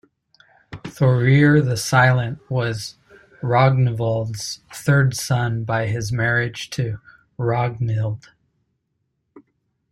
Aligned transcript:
Thorir 0.85 1.61
the 1.61 1.77
Silent 1.77 2.39
was 2.49 2.95
Rognvald's 3.43 4.61
third 4.73 5.15
son 5.15 5.63
by 5.63 5.85
his 5.85 6.11
marriage 6.11 6.71
to 6.71 6.99
Ragnhild. 7.37 8.27